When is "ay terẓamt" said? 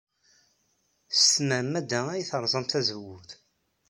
2.09-2.69